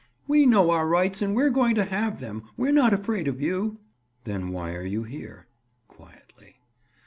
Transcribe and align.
"We 0.27 0.47
know 0.47 0.71
our 0.71 0.87
rights 0.87 1.21
and 1.21 1.35
we're 1.35 1.51
going 1.51 1.75
to 1.75 1.85
have 1.85 2.19
them. 2.19 2.41
We're 2.57 2.71
not 2.71 2.91
afraid 2.91 3.27
of 3.27 3.39
you." 3.39 3.77
"Then 4.23 4.49
why 4.49 4.73
are 4.73 4.83
you 4.83 5.03
here?" 5.03 5.45
quietly. 5.87 6.55